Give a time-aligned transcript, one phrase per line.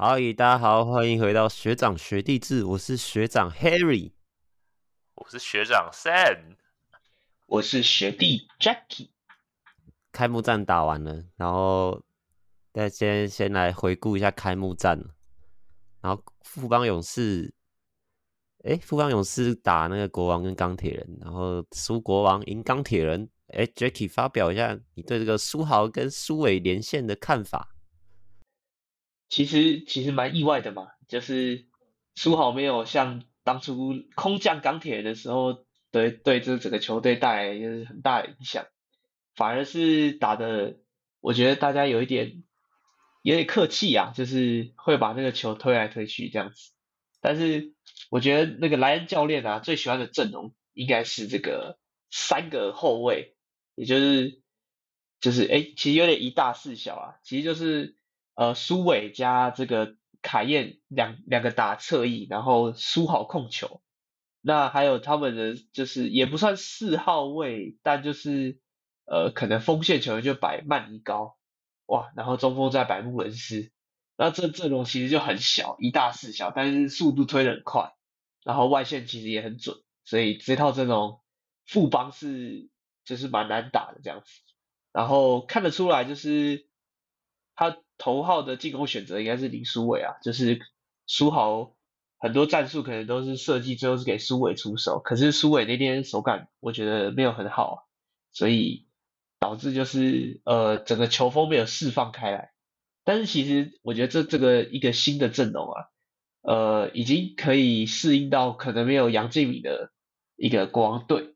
[0.00, 2.62] 好，大家好，欢迎回到学长学弟制。
[2.62, 4.12] 我是学长 Harry，
[5.16, 6.54] 我是学长 Sam，
[7.46, 9.08] 我是学弟 Jackie。
[10.12, 12.04] 开幕战打完了，然后
[12.72, 15.04] 再先先来回顾一下开幕战。
[16.00, 17.52] 然后富邦勇士，
[18.62, 23.28] 哎，富邦勇士打那个国王跟钢铁人，然后输国王赢钢铁人。
[23.48, 27.74] 哎，Jackie 发表一下你对这个苏豪跟苏伟连线的看法。
[29.28, 31.66] 其实其实蛮意外的嘛，就是
[32.14, 38.66] 书豪没有像当初空降钢铁的时候，对对这整个球队带来就是很大的影响，
[39.34, 40.78] 反而是打的，
[41.20, 42.42] 我觉得大家有一点
[43.20, 46.72] 有点客气啊，就是会把那个球推来推去这样子。
[47.20, 47.74] 但是
[48.10, 51.78] 我觉得那个莱恩教练啊，最喜欢的阵容应该是这个
[52.10, 53.36] 三个后卫，
[53.74, 54.40] 也就是
[55.20, 57.97] 就是哎，其实有点一大四小啊，其实就是。
[58.38, 63.82] 呃，苏伟加这个凯燕两两个打侧翼，然后苏豪控球。
[64.40, 68.60] 那还有他们的就是也不算四号位，但就是
[69.06, 71.36] 呃可能锋线球员就摆曼尼高，
[71.86, 73.72] 哇，然后中锋再摆穆伦斯。
[74.16, 77.92] 那这阵容其实就很小，一大四小，但是速度推得很快，
[78.44, 81.20] 然后外线其实也很准，所以这套阵容
[81.66, 82.70] 富邦是
[83.04, 84.30] 就是蛮难打的这样子。
[84.92, 86.67] 然后看得出来就是。
[87.98, 90.60] 头号的进攻选择应该是林书伟啊，就是
[91.08, 91.74] 书豪
[92.16, 97.76] 很多战术可能都是设计最后是给书伟出手，可是书伟那天手感我觉得没有很好啊，
[98.30, 98.86] 所以
[99.40, 102.52] 导致就是呃整个球风没有释放开来。
[103.02, 105.88] 但是其实我觉得这这个一个新的阵容啊，
[106.42, 109.90] 呃已经可以适应到可能没有杨敬敏的
[110.36, 111.34] 一个国王队，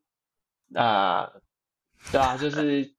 [0.69, 1.43] 那、呃、
[2.13, 2.95] 对啊，就是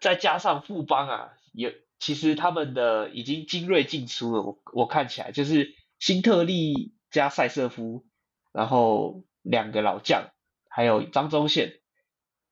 [0.00, 1.70] 再加上富邦啊有。
[1.98, 8.04] 其实他们的已经精锐尽出了，我我看起来就是辛特利加塞瑟夫，
[8.52, 10.30] 然后两个老将，
[10.68, 11.80] 还有张宗宪，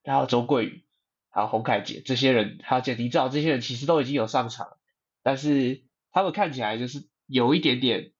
[0.03, 0.85] 还有周桂宇，
[1.29, 4.77] 还有洪凯杰这些人，还有简迪照这些人，其实都已经有上场，
[5.21, 8.13] 但是他们看起来就是有一点点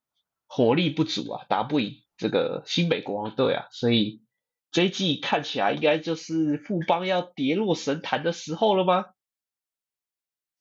[0.46, 4.22] 火力不足啊，打不赢这个新北国王队啊，所以
[4.70, 9.06] 这一季看起来应该就是富邦要跌落神坛的时候了吗？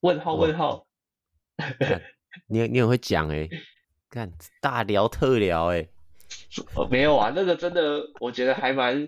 [0.04, 0.86] 问号问号，
[2.48, 3.48] 你你很会讲哎，
[4.10, 5.88] 看大聊特聊哎，
[6.76, 9.08] 哦没有啊，那个真的我觉得还蛮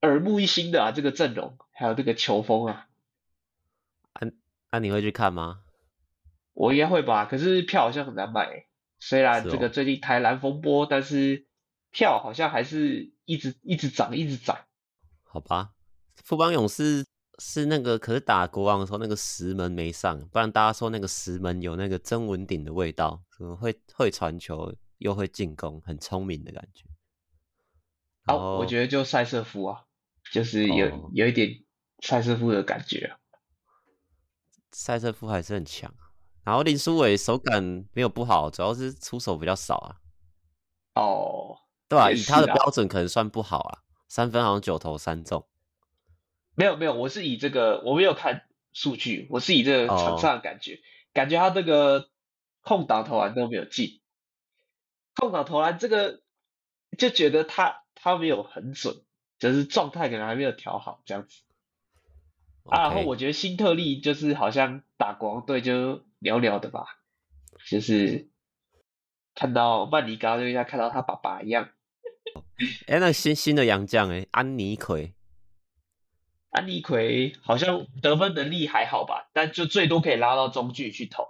[0.00, 2.88] 耳目一新的啊，这个阵容还有这个球风啊，
[4.14, 4.28] 啊
[4.70, 5.60] 啊你会去看吗？
[6.54, 8.64] 我应该会吧，可是票好像很难买，
[8.98, 11.46] 虽然这个最近台南风波，但是
[11.90, 14.56] 票好像还是一直一直涨一直涨，
[15.22, 15.72] 好吧，
[16.24, 17.04] 富邦勇士。
[17.42, 26.84] 是那个，可是打国王的时候，那个石门没上，不然大家说那个石门有那个曾文鼎的味道，什么会会传球又会进攻，很聪明的感觉。
[28.26, 29.84] 哦，我觉得就赛瑟夫啊，
[30.30, 31.48] 就是有、哦、有一点
[32.02, 33.16] 赛瑟夫的感觉啊。
[34.72, 35.92] 赛瑟夫还是很强，
[36.44, 37.62] 然后林书伟手感
[37.94, 39.96] 没有不好，主要是出手比较少啊。
[40.94, 41.56] 哦，
[41.88, 42.10] 对吧、啊？
[42.10, 43.78] 以他的标准可能算不好啊，
[44.08, 45.42] 三分好像九投三中。
[46.60, 48.42] 没有没有，我是以这个，我没有看
[48.74, 50.80] 数据，我是以这个场上的感觉，oh.
[51.14, 52.10] 感觉他这个
[52.60, 54.02] 空档投篮都没有进，
[55.14, 56.20] 空档投篮这个
[56.98, 58.94] 就觉得他他没有很准，
[59.38, 61.40] 就是状态可能还没有调好这样子。
[62.64, 66.84] 啊，然后我觉得辛特利就是好像打国王队就聊聊的吧，
[67.70, 68.28] 就是
[69.34, 71.70] 看到曼尼高就像看到他爸爸一样。
[72.86, 75.14] 哎，那新新的洋将哎，安妮奎。
[76.50, 81.28] 安利奎好像得分能力还好吧，但就最多可以拉到中距去投，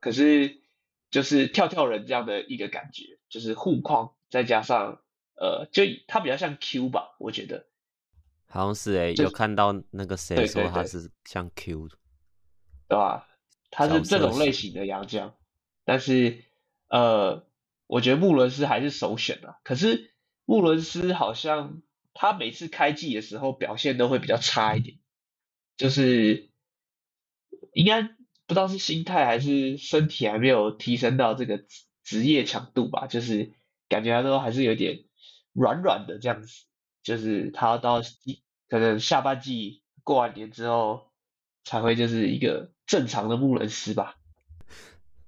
[0.00, 0.62] 可是
[1.10, 5.02] 就是跳跳人这样的一个感觉，就是护框再加上
[5.36, 7.66] 呃，就他比较像 Q 吧，我觉得
[8.48, 11.96] 好像是哎、欸，有看到那个谁说他是像 Q 的，
[12.88, 13.28] 对吧？
[13.70, 15.34] 他是这种类型的洋将，
[15.84, 16.42] 但是
[16.88, 17.44] 呃，
[17.86, 20.14] 我觉得穆伦斯还是首选啊，可是
[20.46, 21.82] 穆伦斯好像。
[22.14, 24.98] 他每次开季的时候表现都会比较差一点，
[25.76, 26.50] 就是
[27.72, 28.14] 应该不
[28.48, 31.64] 知道是心态还是身体还没有提升到这个
[32.04, 33.52] 职业强度吧，就是
[33.88, 35.04] 感觉他都还是有点
[35.52, 36.64] 软软的这样子，
[37.02, 38.02] 就是他到
[38.68, 41.10] 可能下半季过完年之后
[41.64, 44.16] 才会就是一个正常的木伦斯吧。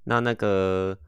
[0.04, 0.98] 那那个。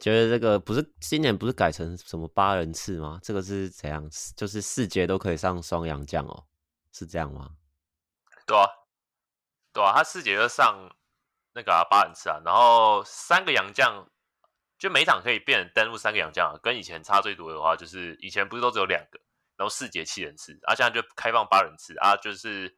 [0.00, 3.20] 觉得这个不是今年不是改成什么八人次吗？
[3.22, 4.08] 这个是怎样？
[4.34, 6.46] 就是四节都可以上双洋将哦，
[6.90, 7.50] 是这样吗？
[8.46, 8.66] 对啊，
[9.72, 10.90] 对啊，他四节就上
[11.52, 14.10] 那个、啊、八人次啊，然后三个洋将
[14.78, 19.20] 就每场可以变登录三个洋将啊，跟以前差最多的话，就是以前不是都只有两个，
[19.56, 22.74] 然后四节七人次，啊，现在就开放八人次啊，就是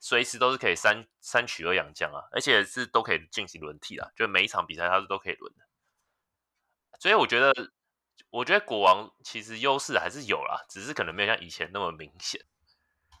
[0.00, 5.64] 随时都是可以三三取二洋将啊，而且是都可以进行轮替啊，就每一场比赛它是都可以轮的。
[7.04, 7.52] 所以我觉得，
[8.30, 12.40] 我觉得国王其实优势还是有啦，只是可能没有像以前那么明显。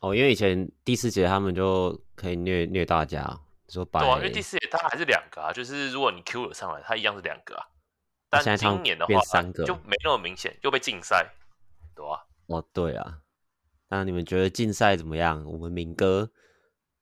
[0.00, 3.38] 哦，因为以前第四节他们就可以虐虐大家，
[3.68, 4.00] 说白。
[4.00, 7.66] 对啊，因为第四节他还是两个啊，就是如果你 Q 了上来，他一样是两个啊。
[8.30, 11.34] 但今年的话，三个就没那么明显，又被禁赛，
[11.94, 12.24] 对啊。
[12.46, 13.18] 哦，对啊。
[13.88, 15.44] 那你们觉得禁赛怎么样？
[15.44, 16.30] 我们敏哥，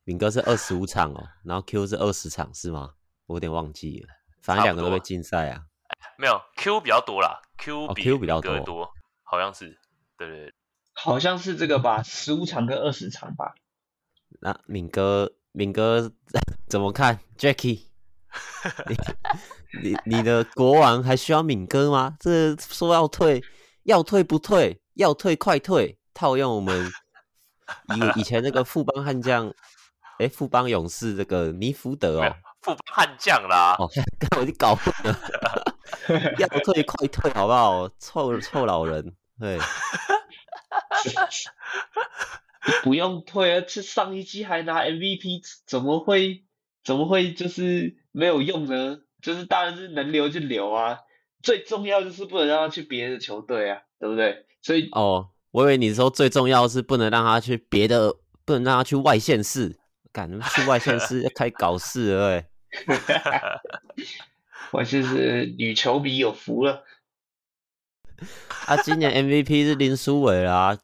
[0.02, 2.94] 敏哥是二十五场哦，然后 Q 是二十场是吗？
[3.26, 4.08] 我有点忘记了，
[4.42, 5.66] 反正两个都被禁赛啊。
[6.18, 8.90] 没有 Q 比较多啦，Q 比、哦、Q 比较多，
[9.22, 9.78] 好像是，
[10.16, 10.54] 对对对。
[10.94, 13.54] 好像是这个吧，十五场跟二十场吧。
[14.40, 16.12] 那敏哥，敏哥
[16.68, 17.86] 怎么看？Jacky，
[18.88, 18.96] 你
[19.82, 22.14] 你你的国王还需要敏哥吗？
[22.20, 23.42] 这说要退，
[23.84, 25.98] 要退不退，要退快退。
[26.12, 26.92] 套用我们
[27.96, 29.48] 以以前那个富邦悍将，
[30.18, 33.76] 哎、欸，富邦勇士这个尼福德哦，富邦悍将啦。
[33.78, 33.88] 哦，
[34.18, 35.71] 刚我就搞混了，
[36.38, 37.88] 要退快退，好不好？
[37.98, 39.58] 臭臭老人，对。
[42.84, 43.64] 不用退啊！
[43.66, 46.44] 这上一季还拿 MVP，怎么会
[46.84, 48.98] 怎么会就是没有用呢？
[49.20, 50.98] 就是当然是能留就留啊，
[51.42, 54.46] 最重要就是不能让他去别的球队啊，对不对？
[54.62, 59.76] 所以哦，我以为你说最重要是不能让他去别的，不能让他去外县市，
[60.12, 62.46] 敢去外县市要开搞事了哎！
[64.72, 66.84] 外县市女球迷有福了。
[68.66, 70.78] 啊，今年 MVP 是林书伟啦，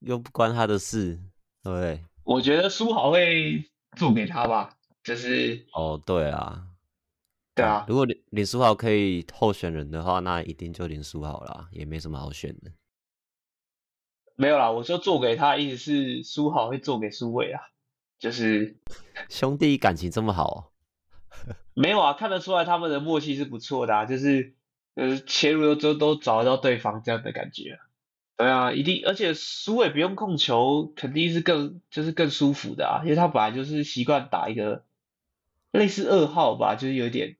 [0.00, 1.18] 又不关他的事，
[1.62, 2.04] 对不对？
[2.24, 3.64] 我觉得书豪会
[3.96, 6.66] 做给他吧，就是哦，对啊，
[7.54, 12.70] 对啊，如果林林书豪可以候选人的话，那一定就林书豪啦，也没什么好选的。
[14.36, 17.62] 没有啦，我说做给他，意思是书豪会做给书伟啊，
[18.18, 18.76] 就是
[19.28, 20.69] 兄弟感情这么好哦？
[21.74, 24.54] 没有啊，看得出来他们的默契是不错的啊，就是。
[24.94, 27.78] 呃，切入都都找得到对方这样的感觉，
[28.36, 34.84] 对啊，一定，而且苏伟不用控球，肯定是更就是更舒服的啊，因为他本来就是习惯打一个
[35.70, 37.36] 类似二号吧，就是有点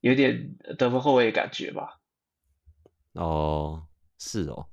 [0.00, 2.00] 有点得分后卫的感觉吧。
[3.12, 3.86] 哦，
[4.18, 4.66] 是哦，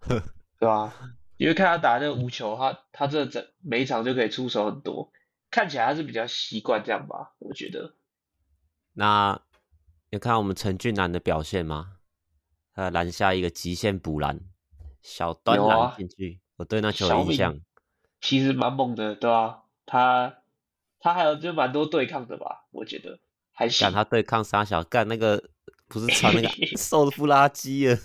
[0.60, 0.94] 对吧？
[1.38, 5.10] 因为看他打那个无球，他他这整每一场就可以出手很多，
[5.50, 7.94] 看起来他是比较习惯这样吧，我觉得。
[8.94, 9.40] 那。
[10.10, 11.98] 你看我们陈俊南的表现吗？
[12.72, 14.40] 他拦下一个极限补篮，
[15.02, 17.60] 小端篮进去，啊、我对那球有印象。
[18.18, 19.58] 其实蛮猛的，对吧、啊？
[19.84, 20.38] 他
[20.98, 22.64] 他还有就蛮多对抗的吧？
[22.70, 23.20] 我觉得
[23.52, 23.92] 还行。
[23.92, 25.50] 他对抗三小干那个
[25.88, 26.48] 不是穿那个
[26.78, 27.98] 瘦的不拉基啊？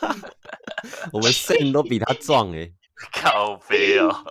[1.12, 2.74] 我们肾都比他壮哎、欸，
[3.12, 4.24] 靠背哦！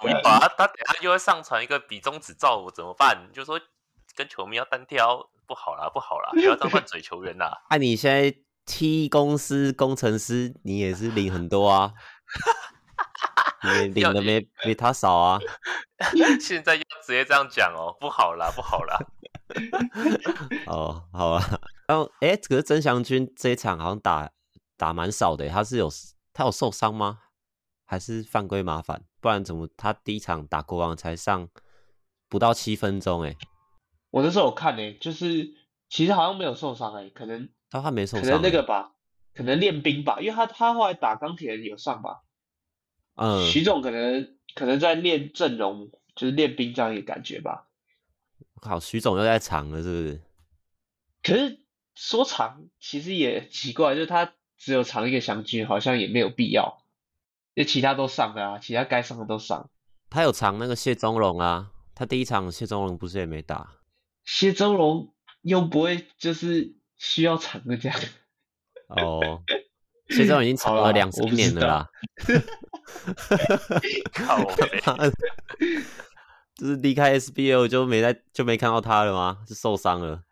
[0.00, 3.30] 不要把他， 他等下又会上传一个比中指照我怎么办？
[3.32, 3.60] 就说
[4.14, 5.30] 跟球迷要单挑。
[5.48, 7.46] 不好啦，不好啦，不要这样乱嘴球员啦。
[7.68, 11.92] 哎、啊，你现在 T 公司工程师，你也是领很多啊，
[13.62, 15.38] 你 领的没没他少啊。
[16.40, 18.98] 现在要直接这样讲哦，不好啦，不好啦。
[20.66, 21.60] 哦，好啊。
[21.86, 24.28] 然后，哎，可是曾祥军这一场好像打
[24.76, 25.88] 打蛮少的，他是有
[26.34, 27.20] 他有受伤吗？
[27.86, 29.02] 还是犯规麻烦？
[29.20, 31.48] 不然怎么他第一场打国王才上
[32.28, 33.22] 不到七分钟？
[33.22, 33.34] 哎。
[34.10, 35.54] 我那时候有看呢、欸，就是
[35.88, 38.94] 其实好像没有受伤哎、欸，可能他还没受伤，可能那个吧，
[39.34, 42.22] 可能练兵吧，因为他他后来打钢铁人有上吧，
[43.16, 47.68] 嗯，徐总可能可能在练阵容，就是练兵这样一个感觉吧。
[48.62, 50.22] 好，徐总又在场了，是不是？
[51.22, 51.60] 可是
[51.94, 56.82] 说长其实也奇怪，就是他只有长一个祥军，好像也没有必要，
[57.56, 59.70] 因为其他都上了啊，其他该上的都上。
[60.10, 63.78] 他有藏那个谢宗荣啊，他第一场谢宗荣不是也没打。
[64.24, 67.98] 谢宗荣又不会就是需要藏的这样
[68.88, 69.42] 哦，
[70.10, 71.88] 谢宗龙已经藏了两三年了啦，
[74.12, 74.78] 靠北，
[76.56, 79.42] 就是离开 SBL 就没在就没看到他了吗？
[79.48, 80.24] 是受伤了，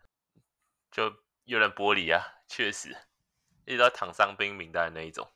[0.93, 1.04] 就
[1.47, 2.95] 有点玻璃啊，确实
[3.64, 5.26] 一直在躺伤兵名单的那一种。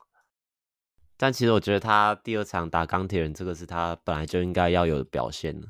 [1.18, 5.66] 但其实我觉得他第二场打钢铁人，这个是他本来就应该要有的表现了，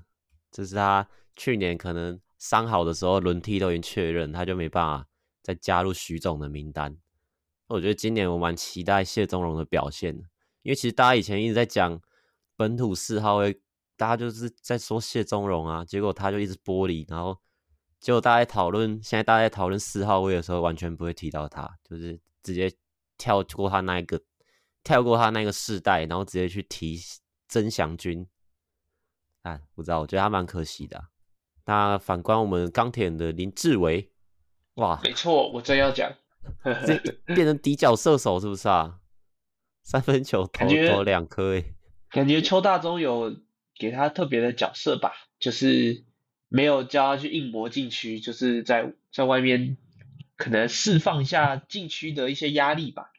[0.52, 2.20] 这是他去年可能。
[2.38, 5.08] 伤好的时候，轮替都已经确认，他就没办法
[5.42, 6.96] 再加入徐总的名单。
[7.66, 10.14] 我觉得今年我蛮期待谢宗荣的表现，
[10.62, 12.00] 因为其实大家以前一直在讲
[12.54, 13.60] 本土四号位，
[13.96, 17.36] 大家就是在说谢宗荣啊，结果他就一直玻璃，然后
[17.98, 22.72] 结果大家讨论，现在大家讨论四号位的时候，完全不会提到他，就是直接
[23.16, 24.20] 跳过他那一个，
[24.88, 26.98] 跳过他那个世代，然后直接去提
[27.46, 28.26] 曾祥军。
[29.42, 31.04] 哎，不知道，我觉得他蛮可惜的、啊。
[31.66, 34.10] 那反观我们钢铁的林志伟，
[34.76, 36.10] 哇，没错，我正要讲，
[37.26, 38.98] 变成底角射手是不是啊？
[39.82, 41.64] 三分球投投两颗，哎，
[42.10, 43.36] 感觉邱大中有
[43.78, 46.04] 给他特别的角色吧，就是。
[46.50, 49.76] 没有叫他去硬磨禁区，就是在在外面
[50.34, 53.12] 可能释放一下禁区的一些压力吧，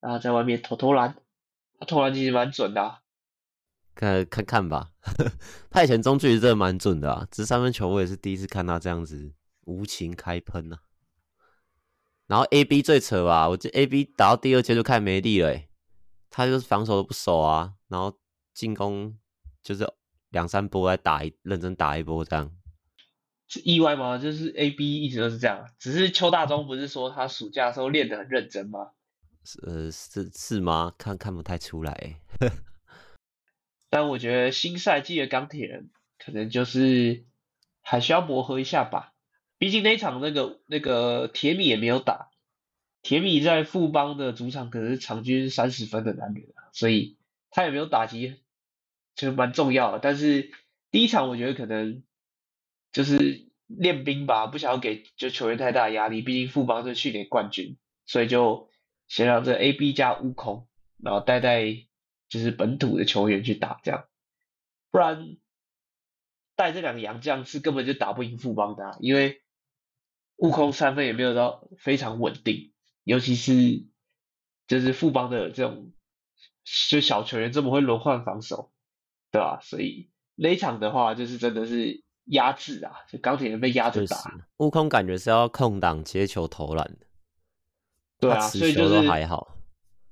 [0.00, 1.14] 然后在外面投投篮，
[1.78, 3.02] 他投篮其实蛮准的、啊，
[3.94, 4.92] 看看看吧，
[5.70, 9.32] 他以前中距离真的蛮准的啊，只是三分球我也是第一次看他这样子
[9.66, 10.82] 无情开喷呐、啊。
[12.26, 15.60] 然后 A B 最扯吧，我这 A B 打到第二节就开始没力了，
[16.30, 18.18] 他就是防守都不守啊，然后
[18.54, 19.18] 进攻
[19.62, 19.86] 就是
[20.30, 22.50] 两三波来打一认真打一波这样。
[23.48, 24.16] 是意外吗？
[24.16, 28.92] 就是 A B 一直都是这样，只是邱大中不是说他暑假的时候练得很认真吗？
[29.62, 30.94] 呃，是是吗？
[30.98, 32.20] 看看不太出来。
[33.90, 37.24] 但我觉得新赛季的钢铁人可能就是
[37.82, 39.14] 还需要磨合一下吧。
[39.58, 42.30] 毕竟那场那个那个铁米也没有打，
[43.02, 47.18] 铁米在富邦的主场可能是场均三十分的男人，所以
[47.50, 48.40] 他也没有打击，
[49.14, 49.98] 其实蛮重要的。
[49.98, 50.50] 但是
[50.90, 52.02] 第一场我觉得可能。
[52.92, 58.68] 就是练兵吧，不想要给就球员太大压力，毕竟富邦是去年冠军，所以就
[59.10, 61.64] 先让这 A B 加悟空，然后带带
[62.30, 64.06] 就是本土的球员去打这样，
[64.90, 65.36] 不然
[66.56, 69.42] 带这两个洋将是根本就打不赢富邦的，因为
[70.36, 72.72] 悟空三分也没有到非常稳定，
[73.04, 73.84] 尤其是
[74.66, 75.92] 就是富邦的这种
[76.88, 78.72] 就小球员这么会轮换防守，
[79.30, 79.60] 对吧？
[79.60, 82.02] 所以那场的话，就是真的是。
[82.26, 82.92] 压制啊！
[83.08, 84.16] 就钢铁人被压着打，
[84.58, 87.06] 悟空感觉是要空档接球投篮的。
[88.20, 89.56] 对啊，所以就是还好，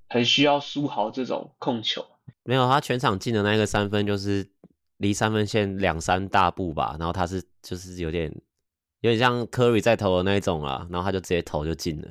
[0.08, 2.04] 很需要书豪这种控球。
[2.42, 4.50] 没有，他全场进的那个三分就是
[4.96, 8.32] 离三分线两三大步吧，然后他是就是有点
[9.00, 12.08] 有点像科瑞在投的那一种啊，然后他就直接投就进了。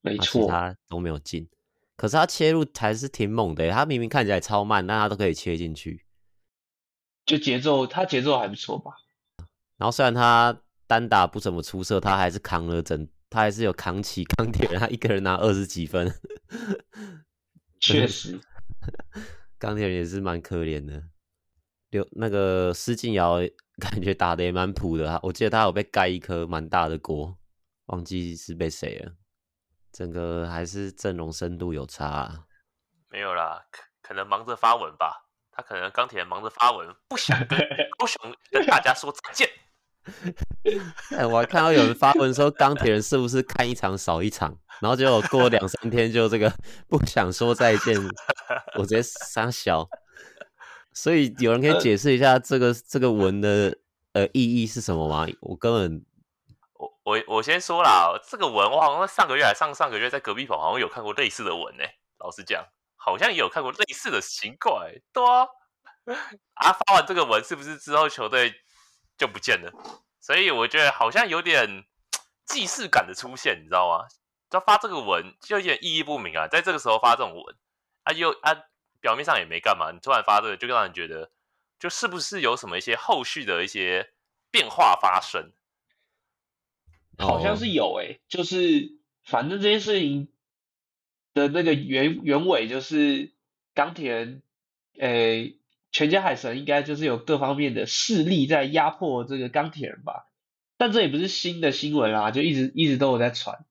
[0.00, 1.48] 没错，他都没有进，
[1.96, 6.04] 可是他切入还是挺猛的，他明明看起来超慢，但他都可以切进去。
[7.24, 8.90] 就节奏，他节奏还不错吧？
[9.76, 16.12] 然后虽然他单打不怎么出色，他还是扛了整，他还是有扛起钢铁人，他一个人拿二十几分，
[17.80, 18.38] 确实，
[19.58, 21.02] 钢铁人也是蛮可怜的。
[21.88, 23.38] 刘那个施晋尧
[23.78, 27.38] 感觉打的也蛮普的，我记得他有被盖一颗蛮大的锅，
[27.86, 29.12] 忘记是被谁了。
[29.90, 32.44] 整个还是阵容深度有差啊。
[33.08, 37.58] 没有啦，可可能忙着发文吧，他可能钢铁人忙着发文，不想跟
[37.98, 39.48] 高雄跟大家说再见。
[41.16, 46.52] 哎，我还看到有人发文说钢铁人是不是看一场少一场，然后结果过两三天就这个
[46.88, 47.96] 不想说再见，
[48.74, 49.88] 我直接傻笑。
[50.92, 53.78] 所以有人可以解释一下这个这个文的
[54.12, 55.26] 呃意义是什么吗？
[55.40, 56.04] 我根本
[56.74, 61.84] 我我我先说啦，这个文我好像上个月还上上个月在隔壁房好像有看过类似的文呢。
[62.18, 62.64] 老实讲，
[62.96, 64.84] 好像也有看过类似的情况。
[65.12, 65.46] 对啊，
[66.54, 68.52] 啊发完这个文是不是之后球队？
[69.18, 69.72] 就不见了，
[70.20, 71.84] 所以我觉得好像有点
[72.44, 74.08] 既视感的出现，你知道吗？
[74.50, 77.56] 就发这个文就有点意义不明啊，在这个时候发这种文
[78.02, 78.54] 啊，又啊
[79.00, 81.30] 表面上也没干嘛，你突然发这个，就让人觉得
[81.78, 84.12] 就是不是有什么一些后续的一些
[84.50, 85.52] 变化发生？
[87.18, 90.28] 好像是有诶、就是反正这件事情
[91.34, 93.32] 的那个原原委就是
[93.74, 94.42] 钢铁人
[94.98, 95.56] 诶。
[95.92, 100.26] 全家海神应该就是有各方面的势力在压迫这个钢铁人吧，
[100.78, 103.64] 但这也不是新的新闻啦，就一直一直都有在传，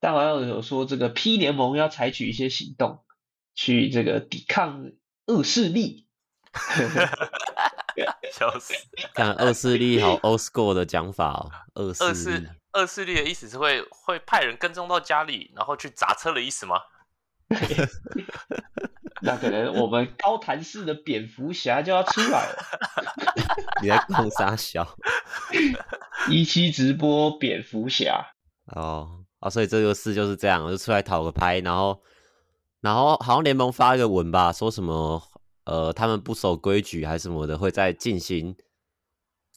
[0.00, 3.04] 但好像有说这个 P 联盟要采取一些行动，
[3.54, 4.90] 去这个抵抗
[5.26, 6.06] 恶势力。
[8.32, 8.74] 笑死！
[9.14, 11.32] 看恶势力好 old school 的讲法
[11.74, 12.48] 哦，恶势力。
[12.72, 16.80] 恶势力的意思是会会派人跟踪到家里，然后去砸车的意思吗？
[19.22, 22.56] 那可能我们高谈式的蝙蝠侠就要出来了。
[23.82, 24.96] 你在讲啥小？
[26.28, 28.26] 一期直播蝙蝠侠。
[28.66, 32.00] 哦，啊，所以这个事就是这样，就出来讨个拍，然后，
[32.80, 35.22] 然后好像联盟发一个文吧，说什么
[35.64, 38.56] 呃，他们不守规矩还是什么的，会在进行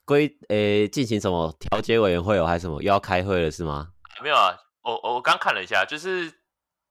[0.06, 3.90] 规诶进行什么调解委员会哦，还是什么又要开会了是吗？
[4.22, 6.34] 没有啊，我我刚看了一下，就是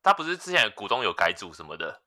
[0.02, 2.01] 他不是之前股东有改组什么的。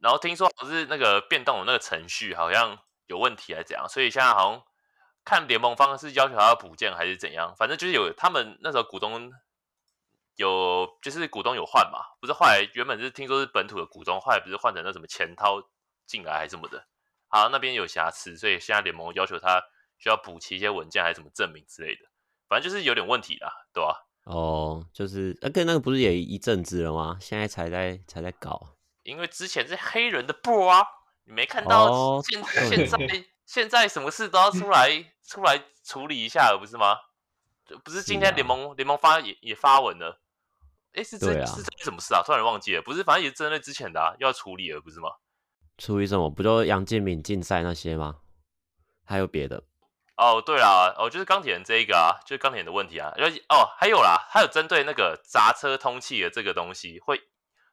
[0.00, 4.62] 然后听说好像是那个变动的那个程序好像有问题还是怎样，所以现在好像
[5.24, 9.30] 看联盟方是要求他要补件还是怎样，反正就是有他们那时候股东
[10.36, 15.60] 有就是股东有换嘛，不是后来原本是听说是本土的股东，后来不是换成那什么钱涛
[16.06, 16.86] 进来还是什么的，
[17.26, 19.60] 好像那边有瑕疵，所以现在联盟要求他
[19.98, 22.02] 需要补齐一些文件还是什么证明之类的，
[22.48, 23.96] 反正就是有点问题啦，对吧？
[24.24, 27.18] 哦，就是那跟那个不是也一阵子了吗？
[27.20, 28.76] 现在才在才在搞，
[29.08, 30.86] 因为之前是黑人的 bro 啊，
[31.24, 33.24] 你没看到现、哦、现在。
[33.48, 34.90] 现在什么事都要出来
[35.26, 36.98] 出来处理一下了，不是吗？
[37.82, 40.20] 不是今天联盟联、啊、盟发也也发文了，
[40.92, 42.22] 哎，是这、啊、是这什么事啊？
[42.22, 45.08] 突然忘记了，不是，反正也是针对之前的啊，要处理了，不是吗？
[45.78, 46.28] 处理什么？
[46.28, 48.16] 不就杨建敏禁赛那些吗？
[49.06, 49.64] 还有别的？
[50.18, 53.10] 哦，对啦，哦，就是钢铁人这一个啊，就是钢铁人的问题啊，
[53.48, 57.22] 哦，还有啦，还有针对那个砸车通气的这个东西，会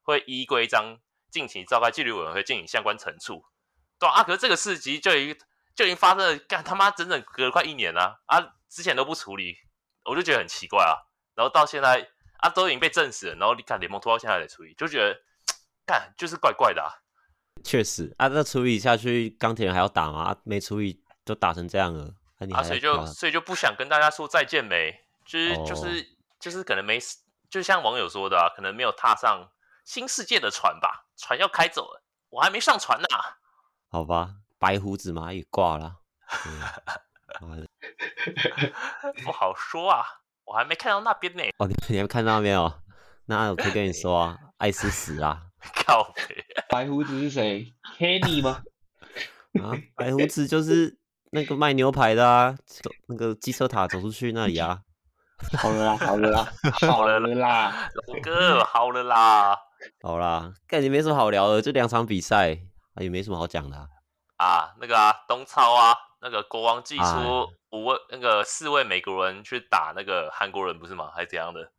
[0.03, 0.99] 会依规章
[1.35, 3.43] 近期召开纪律委员会进行相关惩处。
[3.99, 5.35] 对啊，可是这个事迹就一。
[5.75, 8.47] 就已经发生了，干他妈整整隔了快一年了啊，啊！
[8.69, 9.57] 之前都不处理，
[10.05, 10.95] 我就觉得很奇怪啊。
[11.35, 15.19] 然后到现在啊，都已经被证实了，然后你看联盟拖到现在才处理，就觉得
[15.85, 16.87] 干就是怪怪的啊。
[17.61, 20.21] 确实啊，那处理下去，钢铁人还要打吗？
[20.23, 22.05] 啊、没处理都打成这样了，
[22.53, 26.97] 啊，啊所以就所以就不想跟大家说再见没，就是、哦、就是就是可能没，
[27.49, 29.51] 就像网友说的啊，可能没有踏上
[29.83, 33.07] 新世界的船吧，船要开走了，我还没上船呢。
[33.89, 34.35] 好吧。
[34.57, 35.97] 白胡子蚂蚁挂了，
[39.23, 40.03] 不好说啊，
[40.45, 41.43] 我还没看到那边呢。
[41.57, 42.81] 哦，你你还没看到那边哦？
[43.25, 45.41] 那我可以跟你说啊，艾斯死啊！
[45.85, 48.63] 靠北，白胡子是谁？Kenny 吗？
[49.61, 50.97] 啊，白胡子就是
[51.31, 54.79] 那个卖牛排的啊，走那个机车塔走出去那里啊。
[55.59, 59.59] 好了啦，好了啦，好了啦，老哥，好了啦，
[60.01, 62.59] 好啦，感觉没什么好聊的，这两场比赛，
[62.99, 63.87] 也没什么好讲的啊。
[64.37, 71.09] 啊，那个啊，东超啊，那个国王祭出五位，那个四位美国人去打那个韩国人，不是吗？
[71.15, 71.71] 还是怎样的？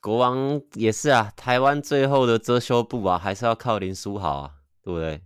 [0.00, 5.22] 国王也是啊，台湾最后的遮羞布啊，还是要靠林书豪啊，对不对？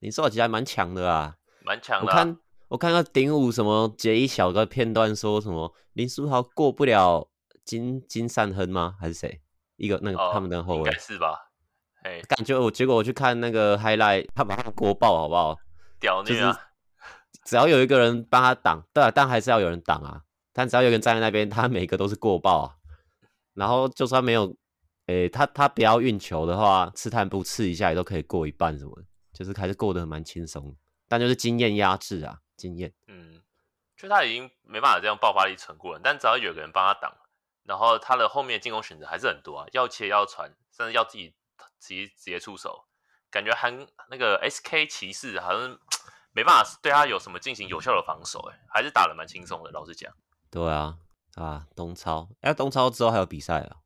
[0.00, 2.06] 林书豪其实还蛮强的啊，蛮强的。
[2.06, 7.28] 我看我看到顶五什么截一小个片段，说什么林书豪过不了
[7.64, 8.96] 金金善亨吗？
[9.00, 9.40] 还是谁？
[9.78, 11.50] 一个那个他们的后卫，应该是吧？
[12.02, 15.56] 哎，感觉我结果我去看那个 highlight，他把他过爆，好不好？
[15.98, 16.56] 屌你啊！
[17.44, 20.22] 只要有一个人帮他挡，对啊，但还是要有人挡啊。
[20.52, 22.74] 但只要有人站在那边，他每个都是过爆啊。
[23.54, 24.44] 然后就算没有，
[25.06, 30.76] 诶、欸，他他不要运球的话，刺探步刺一下也都可以过一半什么的，就是还是过得蛮轻松。
[31.08, 32.92] 但就是经验压制啊，经验。
[33.06, 33.40] 嗯，
[33.96, 37.12] 就他已经没办法这样爆发力成过了，但只要有个人帮他挡，
[37.68, 41.36] 然后他的后面进攻选择还是很多啊，要切要传，甚至要自己
[41.78, 42.86] 直接直接出手。
[43.30, 45.78] 感觉韩那个 SK 骑士好像
[46.32, 49.70] 没办法对他有什么进行有效的防守，哎，还是打的蛮轻松的。
[49.70, 50.10] 老实讲，
[50.50, 50.96] 对啊，
[51.34, 53.84] 啊，东超，哎，东超之后还有比赛啊？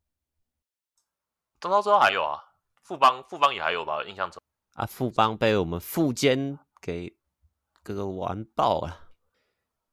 [1.59, 2.39] 东超之后还有啊？
[2.83, 4.01] 富邦，富邦也还有吧？
[4.05, 4.41] 印象中
[4.75, 7.17] 啊，富邦被我们富坚给
[7.83, 9.11] 哥哥完爆了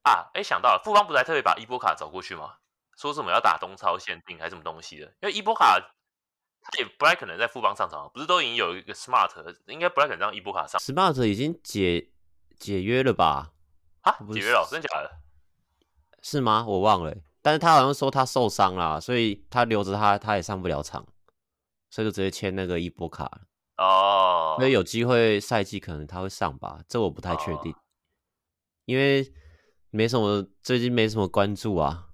[0.03, 0.31] 啊！
[0.35, 2.59] 哎，想到了，富邦不是还特别把伊波卡找过去吗？
[3.01, 5.07] 说什么要打东超限定还是什么东西的？
[5.23, 5.81] 因为伊波卡。
[6.63, 9.31] 他也不太可能在富邦上场，不是都已经有一个 Smart，
[9.67, 10.79] 应该不太可能让伊波卡上。
[10.79, 12.11] Smart 已经解
[12.59, 13.53] 解约了吧？
[14.03, 15.11] 啊，解约了，真的假的？
[16.21, 16.67] 是吗？
[16.69, 17.17] 我忘了。
[17.41, 21.07] 但是他好像说他受伤了，所以他留着他，他也上不了场，
[21.89, 23.41] 所以就直接签那个伊波卡了。
[23.79, 26.81] 哦，所以有机会赛季可能他会上吧？
[26.87, 27.81] 这我不太确定，哦，
[28.85, 29.33] 因为
[29.89, 32.10] 没什么，最近没什么关注啊，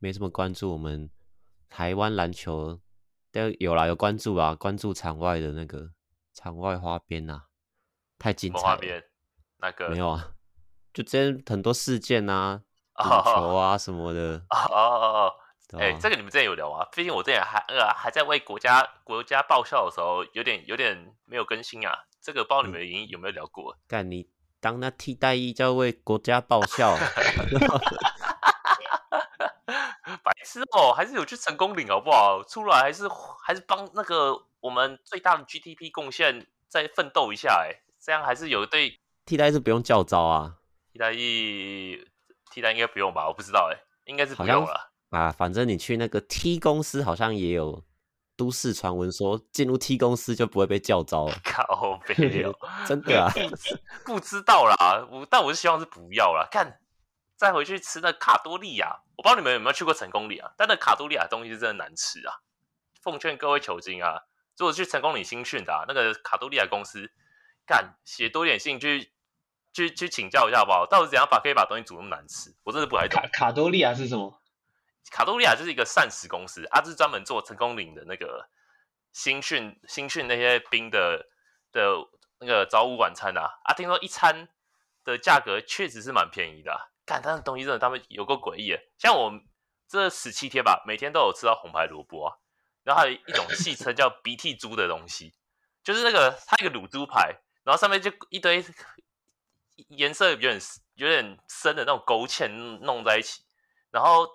[0.00, 1.08] 没什么关注我们
[1.68, 2.80] 台湾篮球。
[3.32, 5.92] 但有啦，有关注啊，关注场外的那个
[6.34, 7.44] 场外花边呐、啊，
[8.18, 8.64] 太精彩了。
[8.64, 9.04] 花边
[9.58, 10.32] 那个没有啊，
[10.92, 12.62] 就之前很多事件啊，
[12.98, 14.44] 赌球啊什么的。
[14.50, 15.32] 哦哦
[15.72, 16.84] 哦，哎、欸，这个你们之前有聊啊？
[16.92, 21.96] 毕竟我之前还呃还在为国家国家报效的时候，有点有点没有更新啊。
[22.20, 23.78] 这个不知道你们已经有没有聊过？
[23.86, 26.96] 干、嗯、你当那替代役叫为国家报效？
[30.50, 32.42] 白痴哦，还是有去成功领好不好？
[32.44, 33.04] 出来还是
[33.42, 40.56] 还是帮那个我们最大的 GDP 贡献再奋斗一下哎，这样还是有对替代是不用叫招啊，
[40.92, 42.04] 替代役
[42.50, 43.28] 替代应该不用吧？
[43.28, 45.30] 我不知道哎，应该是不用了啊。
[45.30, 47.84] 反正你去那个 T 公司好像也有
[48.36, 51.34] 都市传闻说进入 T 公司就不会被叫招了。
[51.44, 52.54] 靠北哦，
[52.86, 53.30] 真的啊？
[54.04, 56.48] 不知道啦，我但我是希望是不要啦。
[56.50, 56.79] 看。
[57.40, 60.52] 再回去吃那卡多利亚，我不知道你们有没有去过成功里啊？
[60.58, 62.42] 但那卡多利亚东西是真的难吃啊！
[63.00, 64.24] 奉劝各位球精啊，
[64.58, 67.10] 如果去成功里新训的、啊、那个卡多利亚公司，
[67.66, 69.10] 干写多点信去
[69.72, 70.84] 去去请教一下好不好？
[70.84, 72.54] 到底怎样把可以把东西煮那么难吃？
[72.62, 73.18] 我真的不太懂。
[73.22, 74.38] 卡卡多利亚是什么？
[75.10, 78.50] 卡多利亚就是一个膳食公司，啊，就是专门做成功岭的那个
[79.14, 81.26] 新训新训那些兵的
[81.72, 82.06] 的
[82.38, 84.50] 那个早午晚餐啊啊，听说一餐
[85.04, 86.78] 的价格确实是蛮便宜的，啊，
[87.10, 89.32] 干，他的东西真的他们有够诡异，像我
[89.88, 92.36] 这十七天吧，每天都有吃到红牌萝卜啊，
[92.84, 95.34] 然后还有一种戏称叫鼻涕猪的东西，
[95.82, 98.64] 就是那个它一个卤猪排，然后上面就一堆
[99.88, 100.60] 颜色有点
[100.94, 102.48] 有点深的那种勾芡
[102.80, 103.42] 弄在一起，
[103.90, 104.28] 然后。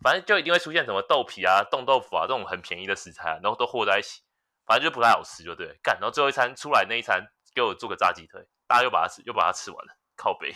[0.00, 4.22] 反正就一定会出现什么豆皮啊、冻豆腐啊这种很便宜的食材，然后都和在一起，
[4.64, 5.76] 反正就不太好吃，就对。
[5.82, 10.54] 干，然后最后一餐出来那一餐给我做个炸鸡腿，大家又把它吃，又把它吃完了，靠北。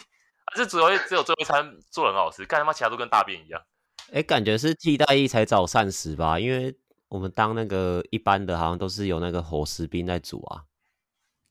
[0.55, 3.61] 这只有只有最后一餐做的很好吃，干他妈其他都跟大便一样。
[4.09, 6.39] 哎、欸，感觉是替代役才找膳食吧？
[6.39, 6.77] 因为
[7.09, 10.65] 我们当那个一般的，好像都是有那个伙食兵在煮啊。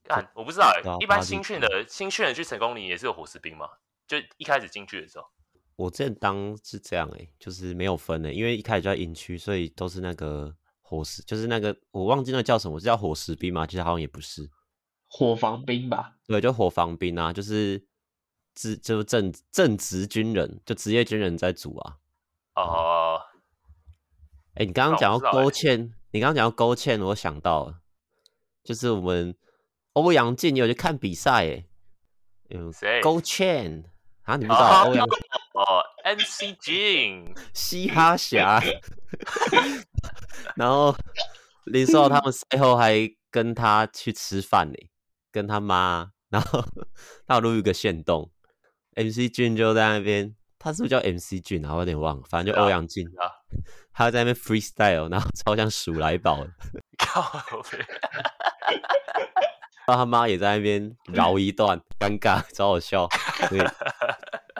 [0.04, 3.68] 干，我不知道哎、欸，一般新训的新训的去成功岭也是有伙食兵嘛？
[4.06, 5.24] 就一开始进去的时候。
[5.76, 13.66] 我之前当是这样哎、欸，就是没有分的、欸，因为一开始就在营区，所以都是那个伙食，就是那个我忘记那叫什么，是叫伙食兵嘛？
[13.66, 14.48] 其实好像也不是，
[15.08, 16.12] 伙房兵吧？
[16.26, 17.82] 对，就伙房兵啊，就是
[18.54, 21.96] 职就正正职军人，就职业军人在组啊。
[22.54, 23.20] 哦，
[24.54, 27.80] 哎、欸，你刚刚讲到勾芡，你刚刚讲到勾芡，我想到了，
[28.62, 29.34] 就是我们
[29.94, 31.64] 欧阳靖有去看比赛哎、
[32.50, 33.84] 嗯，谁，勾芡
[34.22, 35.06] 啊，你不知道欧阳？
[35.54, 38.62] 哦，MC Jin， 嘻哈侠，
[40.56, 40.96] 然后
[41.64, 44.74] 林书豪他们赛后还跟他去吃饭呢，
[45.30, 46.64] 跟他妈，然后
[47.26, 48.30] 他录一个线动
[48.94, 51.72] ，MC Jin 就在那边，他是不是叫 MC Jin 啊？
[51.74, 53.30] 我有点忘了，反正就欧阳靖啊，
[53.92, 56.50] 他在那边 freestyle，然后超像鼠来宝的，
[56.98, 57.22] 靠
[59.84, 63.08] 然后他妈也在那边饶一段，尴尬，超好笑，
[63.50, 63.58] 对。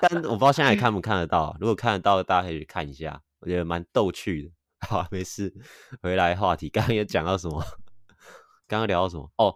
[0.01, 4.51] 但我不知道现在还看不看得到，如果看得到，大家可以去看一下，我觉得蛮逗趣的。
[4.89, 5.55] 好，没事，
[6.03, 7.65] 回来话题，刚刚也讲到什么？
[8.67, 9.31] 刚刚聊到什么？
[9.37, 9.55] 哦，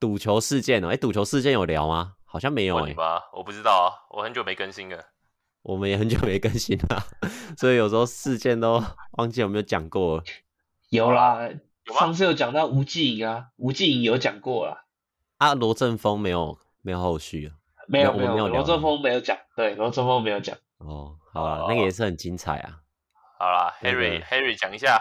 [0.00, 2.14] 赌球事件哦，哎，赌球事件有聊吗？
[2.36, 2.94] 好像没有哎。
[3.32, 5.02] 我不知道啊，我很久没更新了。
[5.62, 7.02] 我们也很久没更新了，
[7.56, 10.24] 所以有时候事件都忘记有没有讲过了。
[10.90, 11.48] 有啦，
[11.98, 14.84] 上次有讲到吴季颖啊，吴季颖有讲过了。
[15.38, 17.56] 啊，罗振峰没有，没有后续啊。
[17.88, 20.54] 没有没有，罗振峰没有讲，对，罗振峰没有讲。
[20.76, 22.82] 哦，好了，那个也是很精彩啊。
[23.38, 25.00] 好了，Harry Harry 讲一下。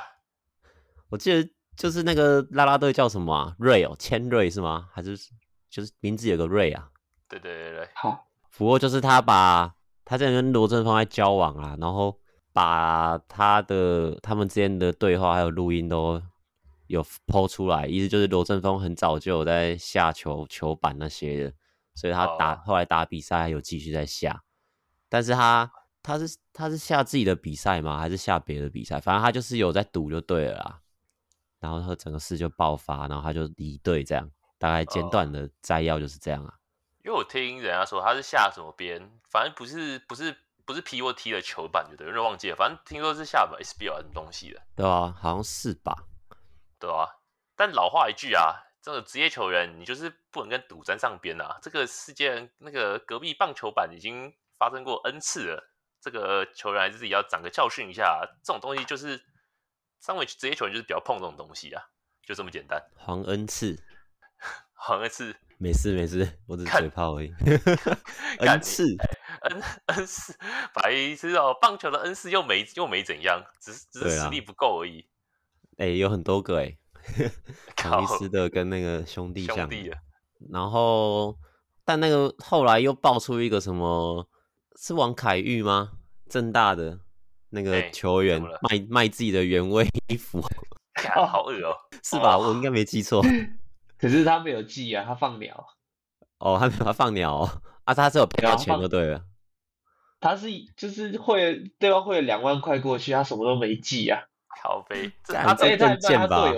[1.10, 3.56] 我记得就是那个拉拉队叫什么啊？
[3.60, 4.88] 瑞哦，千瑞是吗？
[4.94, 5.16] 还是
[5.70, 6.90] 就是名字有个瑞啊？
[7.30, 7.90] 对对对对。
[7.96, 8.28] 好。
[8.58, 12.18] 不过就是他把他在跟罗振芳在交往啊，然后
[12.54, 16.22] 把他的他们之间的对话还有录音都
[16.88, 21.54] 有 po 出来，意思就是罗振峰很早就有在下球球板那些的。
[21.96, 22.66] 所以他打、oh.
[22.66, 24.44] 后来打比赛还有继续在下，
[25.08, 25.72] 但是他
[26.04, 27.98] 他是他是下自己的比赛吗？
[27.98, 29.00] 还是下别的比赛？
[29.00, 30.80] 反正他就是有在赌就对了啦。
[31.60, 34.30] 然后他整个事就爆发，然后他就离队这样。
[34.58, 36.54] 大概简短的摘要就是这样啊。
[37.06, 42.56] 因为我听人家说他是下什么边，反正不是不是不是 P 或 T 的球板就对，有点忘记了。
[42.56, 44.62] 反正听说是下什么 SBL 什么东西的。
[44.76, 45.96] 对啊，好像是吧？
[46.80, 47.08] 对啊。
[47.56, 48.64] 但老话一句啊。
[48.82, 51.58] 这个职业球员，你就是不能跟赌沾上边啊！
[51.60, 55.74] 这个世界，那个隔壁棒球板已经发生过 N 次了。
[56.00, 58.22] 这个球员还是自己要长个教训一下。
[58.44, 59.20] 这种东西就是，
[60.06, 61.82] 身为职业球员就是不要碰这种东西啊，
[62.22, 62.80] 就这么简单。
[62.96, 63.76] 黄 N 次，
[64.78, 67.34] 黄 N 次，没事没事，我只是嘴炮而已。
[68.40, 68.86] N 次
[69.42, 70.38] ，N N 次，
[70.74, 71.56] 白痴哦！
[71.62, 75.06] 棒球的恩赐又没又没怎样，只是只是实力不够而已。
[75.78, 76.64] 哎、欸，有很多个哎、
[77.18, 77.32] 欸。
[77.76, 79.70] 卡利斯的跟那个兄弟像，
[80.52, 81.38] 然后
[81.84, 84.28] 但那个后来又爆出一个什么，
[84.80, 85.92] 是王凯玉吗？
[86.28, 87.00] 正大的
[87.50, 90.40] 那个球员卖卖自己的原味衣服，
[91.16, 92.38] 哦，好恶哦， 是吧？
[92.38, 93.24] 我应该没记错，
[94.06, 95.66] 可是他没有寄啊，他放鸟。
[96.38, 97.50] 哦，他没有他放鸟哦，
[97.86, 99.24] 啊，他是有赔到钱就对了。
[100.20, 104.22] 他是就是汇对方汇了两万块过去，他什么都没寄啊。
[104.62, 106.54] 好飞，他这证件吧？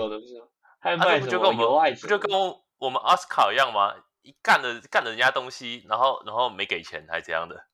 [0.82, 2.30] 他不就跟我们不就跟
[2.76, 3.94] 我们奥斯卡一样吗？
[4.20, 7.64] 一干了干了人家东西，然后然后没给钱，还这样的？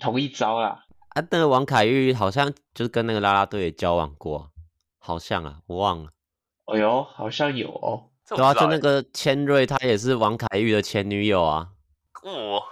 [0.00, 0.86] 同一招啦。
[1.10, 4.50] 啊，那个王凯玉好像就是跟那个啦啦队也交往过，
[4.96, 6.10] 好像啊，我忘了。
[6.64, 8.08] 哎呦，好像有哦。
[8.28, 11.68] 对啊，就那个千瑞，他也是王凯玉的前女友啊。
[12.22, 12.62] 哦。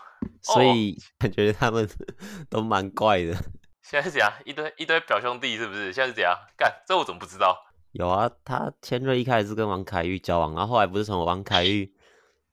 [0.43, 1.89] 所以感觉他们
[2.49, 3.35] 都蛮怪的。
[3.83, 4.33] 现在是怎样？
[4.45, 5.93] 一堆一堆表兄弟是不是？
[5.93, 6.35] 现在是怎样？
[6.57, 7.57] 干，这我怎么不知道？
[7.93, 11.93] 有啊，他千瑞一开始是跟王凯玉交往，然后后来不是从王凯玉